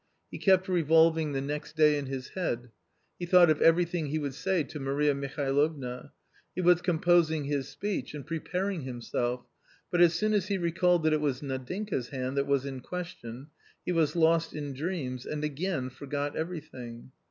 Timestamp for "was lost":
13.91-14.55